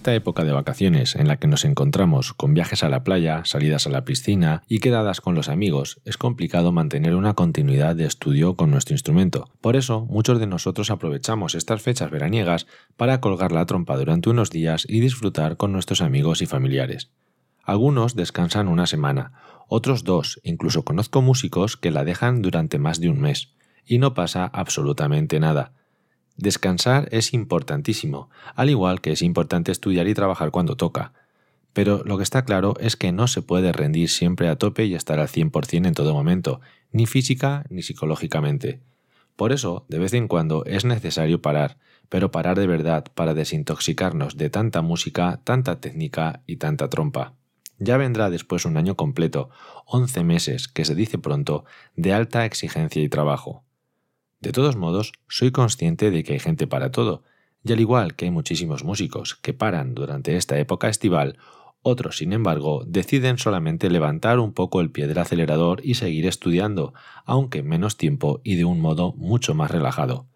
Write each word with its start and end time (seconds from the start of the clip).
Esta 0.00 0.14
época 0.14 0.44
de 0.44 0.52
vacaciones 0.52 1.14
en 1.14 1.28
la 1.28 1.36
que 1.36 1.46
nos 1.46 1.66
encontramos 1.66 2.32
con 2.32 2.54
viajes 2.54 2.82
a 2.82 2.88
la 2.88 3.04
playa, 3.04 3.42
salidas 3.44 3.86
a 3.86 3.90
la 3.90 4.06
piscina 4.06 4.62
y 4.66 4.78
quedadas 4.78 5.20
con 5.20 5.34
los 5.34 5.50
amigos, 5.50 6.00
es 6.06 6.16
complicado 6.16 6.72
mantener 6.72 7.14
una 7.14 7.34
continuidad 7.34 7.94
de 7.96 8.06
estudio 8.06 8.56
con 8.56 8.70
nuestro 8.70 8.94
instrumento. 8.94 9.50
Por 9.60 9.76
eso, 9.76 10.06
muchos 10.06 10.40
de 10.40 10.46
nosotros 10.46 10.90
aprovechamos 10.90 11.54
estas 11.54 11.82
fechas 11.82 12.10
veraniegas 12.10 12.66
para 12.96 13.20
colgar 13.20 13.52
la 13.52 13.66
trompa 13.66 13.98
durante 13.98 14.30
unos 14.30 14.48
días 14.48 14.86
y 14.88 15.00
disfrutar 15.00 15.58
con 15.58 15.70
nuestros 15.70 16.00
amigos 16.00 16.40
y 16.40 16.46
familiares. 16.46 17.10
Algunos 17.62 18.16
descansan 18.16 18.68
una 18.68 18.86
semana, 18.86 19.34
otros 19.68 20.02
dos, 20.02 20.40
incluso 20.44 20.82
conozco 20.82 21.20
músicos 21.20 21.76
que 21.76 21.90
la 21.90 22.04
dejan 22.04 22.40
durante 22.40 22.78
más 22.78 23.00
de 23.00 23.10
un 23.10 23.20
mes, 23.20 23.52
y 23.84 23.98
no 23.98 24.14
pasa 24.14 24.46
absolutamente 24.46 25.40
nada. 25.40 25.74
Descansar 26.40 27.06
es 27.12 27.34
importantísimo, 27.34 28.30
al 28.54 28.70
igual 28.70 29.02
que 29.02 29.12
es 29.12 29.20
importante 29.20 29.72
estudiar 29.72 30.08
y 30.08 30.14
trabajar 30.14 30.50
cuando 30.50 30.74
toca. 30.74 31.12
Pero 31.74 32.02
lo 32.06 32.16
que 32.16 32.22
está 32.22 32.46
claro 32.46 32.76
es 32.80 32.96
que 32.96 33.12
no 33.12 33.28
se 33.28 33.42
puede 33.42 33.72
rendir 33.72 34.08
siempre 34.08 34.48
a 34.48 34.56
tope 34.56 34.86
y 34.86 34.94
estar 34.94 35.18
al 35.18 35.28
100% 35.28 35.86
en 35.86 35.92
todo 35.92 36.14
momento, 36.14 36.62
ni 36.92 37.04
física 37.04 37.66
ni 37.68 37.82
psicológicamente. 37.82 38.80
Por 39.36 39.52
eso, 39.52 39.84
de 39.90 39.98
vez 39.98 40.14
en 40.14 40.28
cuando 40.28 40.64
es 40.64 40.86
necesario 40.86 41.42
parar, 41.42 41.76
pero 42.08 42.30
parar 42.30 42.58
de 42.58 42.66
verdad 42.66 43.04
para 43.14 43.34
desintoxicarnos 43.34 44.38
de 44.38 44.48
tanta 44.48 44.80
música, 44.80 45.42
tanta 45.44 45.78
técnica 45.78 46.42
y 46.46 46.56
tanta 46.56 46.88
trompa. 46.88 47.34
Ya 47.78 47.98
vendrá 47.98 48.30
después 48.30 48.64
un 48.64 48.78
año 48.78 48.96
completo, 48.96 49.50
11 49.84 50.24
meses, 50.24 50.68
que 50.68 50.86
se 50.86 50.94
dice 50.94 51.18
pronto, 51.18 51.66
de 51.96 52.14
alta 52.14 52.46
exigencia 52.46 53.02
y 53.02 53.10
trabajo. 53.10 53.62
De 54.40 54.52
todos 54.52 54.76
modos, 54.76 55.12
soy 55.28 55.50
consciente 55.50 56.10
de 56.10 56.24
que 56.24 56.32
hay 56.32 56.38
gente 56.38 56.66
para 56.66 56.90
todo, 56.90 57.24
y 57.62 57.72
al 57.72 57.80
igual 57.80 58.14
que 58.14 58.24
hay 58.24 58.30
muchísimos 58.30 58.84
músicos 58.84 59.34
que 59.34 59.52
paran 59.52 59.94
durante 59.94 60.36
esta 60.36 60.58
época 60.58 60.88
estival, 60.88 61.36
otros, 61.82 62.18
sin 62.18 62.32
embargo, 62.32 62.82
deciden 62.86 63.38
solamente 63.38 63.90
levantar 63.90 64.38
un 64.38 64.52
poco 64.52 64.80
el 64.80 64.90
pie 64.90 65.06
del 65.06 65.18
acelerador 65.18 65.80
y 65.84 65.94
seguir 65.94 66.26
estudiando, 66.26 66.92
aunque 67.24 67.58
en 67.58 67.68
menos 67.68 67.96
tiempo 67.96 68.40
y 68.42 68.56
de 68.56 68.64
un 68.64 68.80
modo 68.80 69.12
mucho 69.14 69.54
más 69.54 69.70
relajado. 69.70 70.26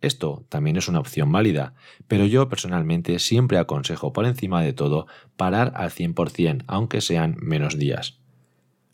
Esto 0.00 0.46
también 0.48 0.78
es 0.78 0.88
una 0.88 1.00
opción 1.00 1.30
válida, 1.32 1.74
pero 2.08 2.24
yo 2.24 2.48
personalmente 2.48 3.18
siempre 3.18 3.58
aconsejo 3.58 4.14
por 4.14 4.24
encima 4.24 4.62
de 4.62 4.72
todo 4.72 5.06
parar 5.36 5.72
al 5.76 5.90
100%, 5.90 6.64
aunque 6.66 7.02
sean 7.02 7.36
menos 7.38 7.78
días. 7.78 8.19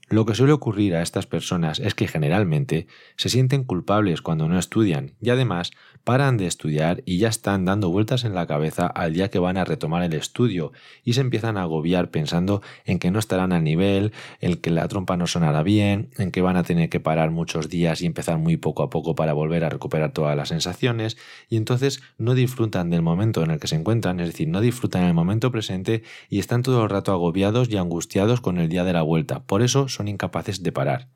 Lo 0.09 0.25
que 0.25 0.37
suele 0.37 0.53
ocurrir 0.53 0.95
a 0.95 1.03
estas 1.03 1.27
personas 1.27 1.81
es 1.81 1.97
que 1.97 2.07
generalmente 2.07 2.87
se 3.17 3.29
sienten 3.29 3.65
culpables 3.65 4.23
cuando 4.23 4.49
no 4.49 4.57
estudian 4.57 5.15
y 5.21 5.31
además 5.31 5.73
paran 6.05 6.37
de 6.37 6.47
estudiar 6.47 7.03
y 7.05 7.19
ya 7.19 7.27
están 7.27 7.65
dando 7.65 7.91
vueltas 7.91 8.23
en 8.23 8.33
la 8.33 8.47
cabeza 8.47 8.87
al 8.87 9.15
día 9.15 9.31
que 9.31 9.41
van 9.41 9.57
a 9.57 9.65
retomar 9.65 10.05
el 10.05 10.13
estudio 10.13 10.71
y 11.03 11.15
se 11.15 11.23
empiezan 11.23 11.57
a 11.57 11.63
agobiar 11.63 12.13
pensando 12.13 12.63
en 12.85 13.01
que 13.01 13.11
no 13.11 13.19
estarán 13.19 13.53
al 13.53 13.65
nivel, 13.65 14.13
en 14.41 14.59
que 14.59 14.71
la 14.71 14.87
trompa 14.87 15.17
no 15.17 15.27
sonará 15.27 15.65
bien, 15.65 16.11
en 16.19 16.31
que 16.31 16.41
van 16.41 16.57
a 16.57 16.63
tener 16.63 16.89
que 16.89 17.01
parar 17.01 17.33
muchos 17.33 17.69
días 17.69 18.01
y 18.01 18.07
empezar 18.07 18.39
muy 18.39 18.57
poco 18.57 18.85
a 18.85 18.91
poco 18.91 19.17
para 19.17 19.33
volver 19.33 19.65
a 19.65 19.71
recuperar 19.71 20.13
todas 20.13 20.37
las 20.37 20.51
sensaciones 20.51 21.17
y 21.49 21.57
entonces 21.57 22.01
no 22.17 22.37
disfrutan 22.37 22.91
del 22.91 23.03
momento 23.03 23.43
en 23.43 23.51
el 23.51 23.59
que 23.59 23.67
se 23.67 23.75
encuentran, 23.75 24.21
es 24.21 24.29
decir, 24.29 24.47
no 24.47 24.61
disfrutan 24.61 25.03
el 25.03 25.15
momento 25.15 25.51
presente 25.51 26.05
y 26.31 26.39
están 26.39 26.63
todo 26.63 26.85
el 26.85 26.91
rato 26.91 27.11
agobiados 27.11 27.69
y 27.71 27.77
angustiados 27.77 28.41
con 28.41 28.59
el 28.59 28.69
día 28.69 28.85
de 28.85 28.93
la 28.93 29.03
vuelta. 29.03 29.41
Por 29.41 29.63
eso 29.63 29.89
son 29.97 30.09
incapaces 30.09 30.63
de 30.63 30.73
parar. 30.73 31.09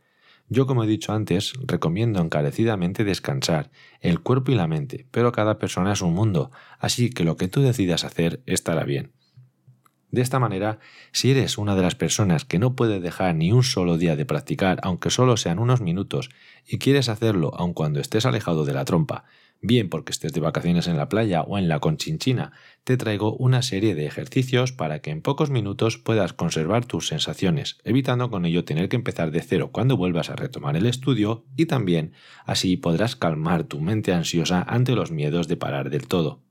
Yo, 0.48 0.66
como 0.66 0.82
he 0.82 0.88
dicho 0.88 1.12
antes, 1.12 1.52
recomiendo 1.64 2.20
encarecidamente 2.20 3.04
descansar, 3.04 3.70
el 4.00 4.20
cuerpo 4.20 4.50
y 4.50 4.56
la 4.56 4.66
mente, 4.66 5.06
pero 5.12 5.30
cada 5.30 5.58
persona 5.58 5.92
es 5.92 6.02
un 6.02 6.12
mundo, 6.12 6.50
así 6.80 7.10
que 7.10 7.22
lo 7.22 7.36
que 7.36 7.46
tú 7.46 7.60
decidas 7.62 8.02
hacer 8.02 8.42
estará 8.46 8.82
bien. 8.82 9.12
De 10.10 10.22
esta 10.22 10.40
manera, 10.40 10.80
si 11.12 11.30
eres 11.30 11.56
una 11.56 11.76
de 11.76 11.82
las 11.82 11.94
personas 11.94 12.44
que 12.44 12.58
no 12.58 12.74
puede 12.74 12.98
dejar 12.98 13.36
ni 13.36 13.52
un 13.52 13.62
solo 13.62 13.96
día 13.96 14.16
de 14.16 14.26
practicar, 14.26 14.80
aunque 14.82 15.10
solo 15.10 15.36
sean 15.36 15.60
unos 15.60 15.80
minutos, 15.80 16.30
y 16.66 16.78
quieres 16.78 17.08
hacerlo 17.08 17.52
aun 17.54 17.72
cuando 17.72 18.00
estés 18.00 18.26
alejado 18.26 18.64
de 18.64 18.72
la 18.72 18.84
trompa, 18.84 19.24
bien 19.62 19.88
porque 19.88 20.12
estés 20.12 20.32
de 20.32 20.40
vacaciones 20.40 20.86
en 20.86 20.96
la 20.96 21.08
playa 21.08 21.42
o 21.42 21.58
en 21.58 21.68
la 21.68 21.80
conchinchina, 21.80 22.52
te 22.84 22.96
traigo 22.96 23.34
una 23.36 23.62
serie 23.62 23.94
de 23.94 24.06
ejercicios 24.06 24.72
para 24.72 25.00
que 25.00 25.10
en 25.10 25.22
pocos 25.22 25.50
minutos 25.50 25.98
puedas 25.98 26.32
conservar 26.32 26.86
tus 26.86 27.08
sensaciones, 27.08 27.78
evitando 27.84 28.30
con 28.30 28.46
ello 28.46 28.64
tener 28.64 28.88
que 28.88 28.96
empezar 28.96 29.30
de 29.30 29.42
cero 29.42 29.70
cuando 29.72 29.96
vuelvas 29.96 30.30
a 30.30 30.36
retomar 30.36 30.76
el 30.76 30.86
estudio 30.86 31.44
y 31.56 31.66
también 31.66 32.12
así 32.46 32.76
podrás 32.76 33.16
calmar 33.16 33.64
tu 33.64 33.80
mente 33.80 34.12
ansiosa 34.12 34.62
ante 34.62 34.94
los 34.94 35.10
miedos 35.10 35.48
de 35.48 35.56
parar 35.56 35.90
del 35.90 36.08
todo. 36.08 36.42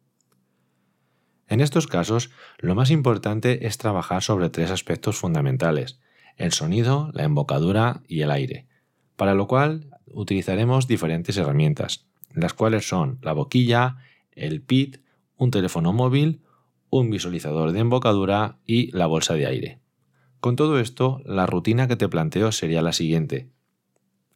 En 1.48 1.62
estos 1.62 1.88
casos, 1.88 2.30
lo 2.60 2.76
más 2.76 2.92
importante 2.92 3.66
es 3.66 3.80
trabajar 3.80 4.22
sobre 4.22 4.52
tres 4.52 4.70
aspectos 4.70 5.16
fundamentales, 5.16 6.00
el 6.38 6.54
sonido, 6.54 7.10
la 7.14 7.24
embocadura 7.24 8.04
y 8.08 8.22
el 8.22 8.30
aire, 8.30 8.68
para 9.16 9.34
lo 9.34 9.48
cual 9.48 9.90
utilizaremos 10.06 10.88
diferentes 10.88 11.38
herramientas, 11.38 12.09
las 12.34 12.54
cuales 12.54 12.88
son 12.88 13.20
la 13.22 13.34
boquilla, 13.34 13.98
el 14.32 14.62
PIT, 14.62 15.02
un 15.38 15.52
teléfono 15.52 15.94
móvil, 15.94 16.42
un 16.90 17.10
visualizador 17.10 17.72
de 17.72 17.80
embocadura 17.80 18.58
y 18.66 18.92
la 18.92 19.08
bolsa 19.08 19.34
de 19.36 19.46
aire. 19.46 19.80
Con 20.40 20.56
todo 20.56 20.80
esto, 20.80 21.22
la 21.26 21.46
rutina 21.46 21.88
que 21.88 21.96
te 21.96 22.08
planteo 22.08 22.52
sería 22.52 22.82
la 22.82 22.94
siguiente. 22.94 23.50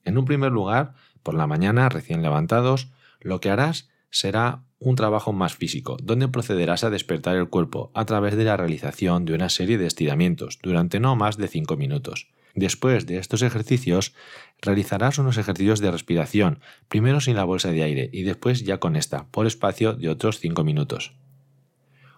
En 0.03 0.17
un 0.17 0.25
primer 0.25 0.51
lugar, 0.51 0.95
por 1.23 1.33
la 1.33 1.47
mañana, 1.47 1.89
recién 1.89 2.21
levantados, 2.21 2.89
lo 3.21 3.39
que 3.39 3.49
harás 3.49 3.89
será 4.09 4.63
un 4.79 4.95
trabajo 4.95 5.31
más 5.31 5.55
físico, 5.55 5.97
donde 6.03 6.27
procederás 6.27 6.83
a 6.83 6.89
despertar 6.89 7.37
el 7.37 7.47
cuerpo 7.47 7.89
a 7.93 8.05
través 8.05 8.35
de 8.35 8.43
la 8.43 8.57
realización 8.57 9.23
de 9.23 9.33
una 9.33 9.49
serie 9.49 9.77
de 9.77 9.87
estiramientos 9.87 10.59
durante 10.61 10.99
no 10.99 11.15
más 11.15 11.37
de 11.37 11.47
5 11.47 11.77
minutos. 11.77 12.27
Después 12.55 13.07
de 13.07 13.17
estos 13.17 13.41
ejercicios, 13.41 14.13
realizarás 14.61 15.17
unos 15.17 15.37
ejercicios 15.37 15.79
de 15.79 15.91
respiración, 15.91 16.59
primero 16.87 17.19
sin 17.19 17.35
la 17.35 17.43
bolsa 17.43 17.71
de 17.71 17.83
aire 17.83 18.09
y 18.13 18.23
después 18.23 18.63
ya 18.63 18.79
con 18.79 18.95
esta, 18.95 19.25
por 19.31 19.47
espacio 19.47 19.93
de 19.93 20.09
otros 20.09 20.39
5 20.39 20.63
minutos. 20.63 21.15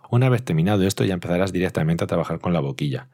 Una 0.09 0.29
vez 0.29 0.44
terminado 0.44 0.84
esto 0.84 1.06
ya 1.06 1.13
empezarás 1.13 1.53
directamente 1.53 2.03
a 2.03 2.07
trabajar 2.07 2.40
con 2.40 2.54
la 2.54 2.59
boquilla. 2.59 3.07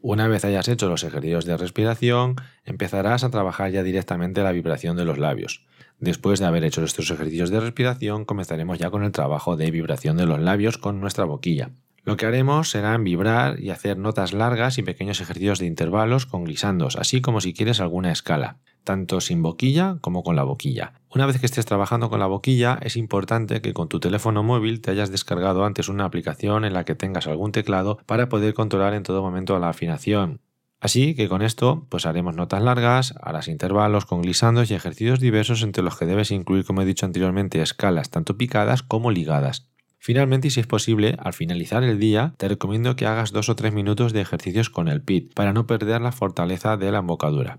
Una 0.00 0.28
vez 0.28 0.44
hayas 0.44 0.68
hecho 0.68 0.88
los 0.88 1.02
ejercicios 1.02 1.44
de 1.44 1.56
respiración, 1.56 2.36
empezarás 2.64 3.24
a 3.24 3.30
trabajar 3.30 3.72
ya 3.72 3.82
directamente 3.82 4.42
la 4.42 4.52
vibración 4.52 4.96
de 4.96 5.04
los 5.04 5.18
labios. 5.18 5.66
Después 5.98 6.38
de 6.38 6.46
haber 6.46 6.62
hecho 6.62 6.84
estos 6.84 7.10
ejercicios 7.10 7.50
de 7.50 7.58
respiración, 7.58 8.24
comenzaremos 8.24 8.78
ya 8.78 8.90
con 8.90 9.02
el 9.02 9.10
trabajo 9.10 9.56
de 9.56 9.72
vibración 9.72 10.16
de 10.16 10.26
los 10.26 10.38
labios 10.38 10.78
con 10.78 11.00
nuestra 11.00 11.24
boquilla. 11.24 11.70
Lo 12.08 12.16
que 12.16 12.24
haremos 12.24 12.70
será 12.70 12.96
vibrar 12.96 13.60
y 13.60 13.68
hacer 13.68 13.98
notas 13.98 14.32
largas 14.32 14.78
y 14.78 14.82
pequeños 14.82 15.20
ejercicios 15.20 15.58
de 15.58 15.66
intervalos 15.66 16.24
con 16.24 16.44
glisandos, 16.44 16.96
así 16.96 17.20
como 17.20 17.42
si 17.42 17.52
quieres 17.52 17.80
alguna 17.80 18.10
escala, 18.10 18.56
tanto 18.82 19.20
sin 19.20 19.42
boquilla 19.42 19.98
como 20.00 20.22
con 20.22 20.34
la 20.34 20.42
boquilla. 20.42 20.94
Una 21.14 21.26
vez 21.26 21.38
que 21.38 21.44
estés 21.44 21.66
trabajando 21.66 22.08
con 22.08 22.18
la 22.18 22.26
boquilla, 22.26 22.78
es 22.80 22.96
importante 22.96 23.60
que 23.60 23.74
con 23.74 23.90
tu 23.90 24.00
teléfono 24.00 24.42
móvil 24.42 24.80
te 24.80 24.90
hayas 24.90 25.10
descargado 25.10 25.66
antes 25.66 25.90
una 25.90 26.06
aplicación 26.06 26.64
en 26.64 26.72
la 26.72 26.84
que 26.84 26.94
tengas 26.94 27.26
algún 27.26 27.52
teclado 27.52 27.98
para 28.06 28.30
poder 28.30 28.54
controlar 28.54 28.94
en 28.94 29.02
todo 29.02 29.20
momento 29.20 29.58
la 29.58 29.68
afinación. 29.68 30.40
Así 30.80 31.14
que 31.14 31.28
con 31.28 31.42
esto 31.42 31.86
pues 31.90 32.06
haremos 32.06 32.34
notas 32.34 32.62
largas, 32.62 33.12
harás 33.20 33.48
intervalos 33.48 34.06
con 34.06 34.22
glisandos 34.22 34.70
y 34.70 34.74
ejercicios 34.74 35.20
diversos 35.20 35.62
entre 35.62 35.82
los 35.82 35.98
que 35.98 36.06
debes 36.06 36.30
incluir, 36.30 36.64
como 36.64 36.80
he 36.80 36.86
dicho 36.86 37.04
anteriormente, 37.04 37.60
escalas 37.60 38.08
tanto 38.08 38.38
picadas 38.38 38.82
como 38.82 39.10
ligadas. 39.10 39.68
Finalmente, 40.08 40.48
y 40.48 40.50
si 40.50 40.60
es 40.60 40.66
posible, 40.66 41.16
al 41.18 41.34
finalizar 41.34 41.84
el 41.84 41.98
día, 41.98 42.32
te 42.38 42.48
recomiendo 42.48 42.96
que 42.96 43.04
hagas 43.04 43.30
dos 43.30 43.50
o 43.50 43.56
tres 43.56 43.74
minutos 43.74 44.14
de 44.14 44.22
ejercicios 44.22 44.70
con 44.70 44.88
el 44.88 45.02
PIT 45.02 45.34
para 45.34 45.52
no 45.52 45.66
perder 45.66 46.00
la 46.00 46.12
fortaleza 46.12 46.78
de 46.78 46.90
la 46.90 47.00
embocadura. 47.00 47.58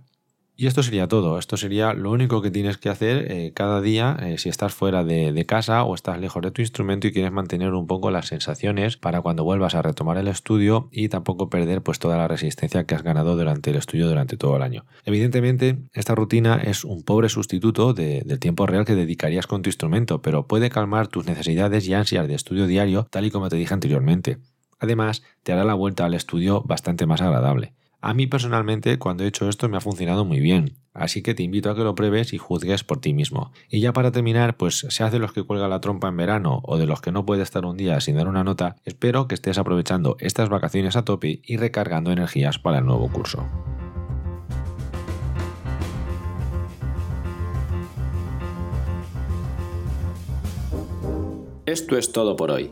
Y 0.60 0.68
esto 0.68 0.84
sería 0.84 1.08
todo, 1.08 1.40
esto 1.40 1.56
sería 1.56 1.94
lo 1.94 2.12
único 2.12 2.42
que 2.42 2.52
tienes 2.52 2.78
que 2.78 2.90
hacer 2.90 3.32
eh, 3.32 3.54
cada 3.56 3.80
día 3.80 4.18
eh, 4.22 4.38
si 4.38 4.50
estás 4.50 4.74
fuera 4.74 5.06
de, 5.06 5.46
casa 5.46 5.86
o 5.86 5.96
estás 5.96 6.20
lejos 6.20 6.44
de 6.44 6.52
tu 6.52 6.62
instrumento 6.62 7.08
y 7.08 7.14
quieres 7.14 7.32
mantener 7.32 7.72
un 7.72 7.88
poco 7.88 8.12
las 8.12 8.28
sensaciones 8.28 8.98
para 8.98 9.22
cuando 9.22 9.46
vuelvas 9.46 9.74
a 9.74 9.82
retomar 9.82 10.18
el 10.18 10.28
estudio 10.28 10.90
y 10.92 11.08
tampoco 11.08 11.50
perder 11.50 11.82
pues 11.82 11.98
toda 11.98 12.18
la 12.18 12.28
resistencia 12.28 12.84
que 12.84 12.94
has 12.94 13.04
ganado 13.04 13.38
durante 13.38 13.70
el 13.70 13.78
estudio 13.78 14.10
durante 14.10 14.36
todo 14.36 14.58
el 14.58 14.62
año. 14.62 14.84
Evidentemente, 15.06 15.78
esta 15.94 16.14
rutina 16.14 16.56
es 16.62 16.84
un 16.84 17.04
pobre 17.04 17.30
sustituto 17.30 17.94
del 17.94 18.40
tiempo 18.40 18.66
real 18.66 18.84
que 18.84 18.96
dedicarías 18.96 19.48
con 19.48 19.62
tu 19.62 19.70
instrumento, 19.70 20.22
pero 20.22 20.46
puede 20.46 20.70
calmar 20.70 21.08
tus 21.08 21.26
necesidades 21.26 21.88
y 21.88 21.94
ansias 21.94 22.28
de 22.28 22.36
estudio 22.36 22.68
diario 22.68 23.08
tal 23.10 23.26
y 23.26 23.32
como 23.32 23.48
te 23.48 23.56
dije 23.56 23.74
anteriormente. 23.74 24.40
Además, 24.78 25.24
te 25.44 25.54
hará 25.54 25.64
la 25.64 25.74
vuelta 25.74 26.04
al 26.04 26.16
estudio 26.16 26.64
bastante 26.64 27.06
más 27.06 27.22
agradable. 27.22 27.79
A 28.02 28.14
mí 28.14 28.28
personalmente 28.28 28.98
cuando 28.98 29.26
he 29.26 29.28
hecho 29.28 29.50
esto 29.50 29.68
me 29.68 29.76
ha 29.76 29.82
funcionado 29.82 30.24
muy 30.24 30.40
bien, 30.40 30.78
así 30.94 31.22
que 31.22 31.34
te 31.34 31.44
invito 31.44 31.70
a 31.70 31.76
que 31.76 31.84
lo 31.84 31.96
pruebes 31.96 32.32
y 32.32 32.38
juzgues 32.38 32.86
por 32.86 33.02
ti 33.02 33.14
mismo. 33.14 33.52
Y 33.70 33.82
ya 33.82 33.92
para 33.92 34.14
terminar, 34.14 34.56
pues 34.56 34.86
sea 34.88 35.10
de 35.10 35.20
los 35.20 35.34
que 35.34 35.44
cuelga 35.44 35.68
la 35.68 35.82
trompa 35.82 36.08
en 36.08 36.16
verano 36.16 36.62
o 36.64 36.78
de 36.78 36.86
los 36.86 37.02
que 37.02 37.12
no 37.12 37.26
puede 37.26 37.44
estar 37.44 37.66
un 37.66 37.76
día 37.76 38.00
sin 38.00 38.16
dar 38.16 38.30
una 38.30 38.46
nota, 38.46 38.78
espero 38.86 39.28
que 39.28 39.36
estés 39.36 39.58
aprovechando 39.58 40.16
estas 40.20 40.48
vacaciones 40.48 40.96
a 40.96 41.04
tope 41.04 41.42
y 41.44 41.58
recargando 41.58 42.14
energías 42.14 42.58
para 42.58 42.78
el 42.78 42.86
nuevo 42.86 43.10
curso. 43.10 43.46
Esto 51.66 51.98
es 51.98 52.14
todo 52.14 52.38
por 52.38 52.50
hoy. 52.50 52.72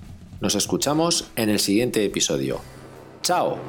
Nos 0.41 0.55
escuchamos 0.55 1.29
en 1.35 1.49
el 1.49 1.59
siguiente 1.59 2.03
episodio. 2.03 2.61
¡Chao! 3.21 3.59